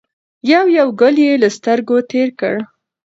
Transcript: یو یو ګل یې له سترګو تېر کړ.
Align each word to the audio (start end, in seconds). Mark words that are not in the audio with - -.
یو 0.51 0.65
یو 0.77 0.87
ګل 1.01 1.15
یې 1.25 1.33
له 1.41 1.49
سترګو 1.57 1.97
تېر 2.11 2.27
کړ. 2.39 2.55